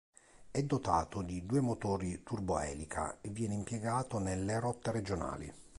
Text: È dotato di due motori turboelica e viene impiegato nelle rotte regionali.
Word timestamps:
È 0.49 0.63
dotato 0.63 1.21
di 1.21 1.45
due 1.45 1.59
motori 1.59 2.23
turboelica 2.23 3.19
e 3.21 3.29
viene 3.29 3.53
impiegato 3.53 4.17
nelle 4.17 4.59
rotte 4.59 4.89
regionali. 4.91 5.53